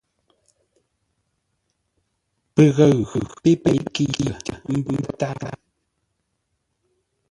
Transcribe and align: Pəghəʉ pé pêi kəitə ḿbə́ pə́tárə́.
Pəghəʉ 2.53 2.97
pé 3.41 3.49
pêi 3.63 3.79
kəitə 3.93 4.29
ḿbə́ 4.75 4.97
pə́tárə́. 5.03 5.53